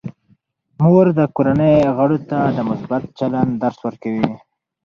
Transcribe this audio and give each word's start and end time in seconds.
مور 0.81 1.07
د 1.19 1.21
کورنۍ 1.35 1.75
غړو 1.97 2.17
ته 2.29 2.39
د 2.57 2.59
مثبت 2.69 3.03
چلند 3.19 3.51
درس 3.63 3.79
ورکوي. 3.87 4.29